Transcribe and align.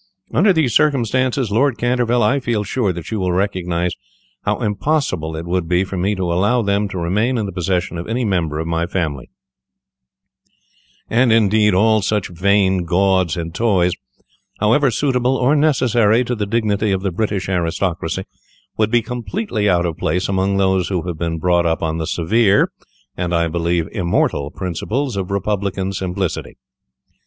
Under 0.33 0.51
these 0.51 0.73
circumstances, 0.73 1.51
Lord 1.51 1.77
Canterville, 1.77 2.23
I 2.23 2.39
feel 2.39 2.63
sure 2.63 2.91
that 2.91 3.11
you 3.11 3.19
will 3.19 3.33
recognize 3.33 3.93
how 4.41 4.59
impossible 4.59 5.35
it 5.35 5.45
would 5.45 5.67
be 5.69 5.83
for 5.83 5.95
me 5.95 6.15
to 6.15 6.33
allow 6.33 6.63
them 6.63 6.87
to 6.87 6.97
remain 6.97 7.37
in 7.37 7.45
the 7.45 7.51
possession 7.51 7.99
of 7.99 8.07
any 8.07 8.25
member 8.25 8.57
of 8.57 8.65
my 8.65 8.87
family; 8.87 9.29
and, 11.07 11.31
indeed, 11.31 11.75
all 11.75 12.01
such 12.01 12.29
vain 12.29 12.83
gauds 12.83 13.37
and 13.37 13.53
toys, 13.53 13.91
however 14.59 14.89
suitable 14.89 15.35
or 15.37 15.55
necessary 15.55 16.23
to 16.23 16.33
the 16.33 16.47
dignity 16.47 16.91
of 16.91 17.03
the 17.03 17.11
British 17.11 17.47
aristocracy, 17.47 18.23
would 18.77 18.89
be 18.89 19.03
completely 19.03 19.69
out 19.69 19.85
of 19.85 19.97
place 19.97 20.27
among 20.27 20.57
those 20.57 20.89
who 20.89 21.03
have 21.03 21.19
been 21.19 21.37
brought 21.37 21.67
up 21.67 21.83
on 21.83 21.99
the 21.99 22.07
severe, 22.07 22.71
and 23.15 23.35
I 23.35 23.47
believe 23.47 23.87
immortal, 23.91 24.49
principles 24.49 25.15
of 25.15 25.29
Republican 25.29 25.93
simplicity. 25.93 26.57